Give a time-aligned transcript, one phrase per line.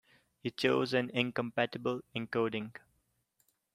[0.41, 2.75] You chose an incompatible encoding.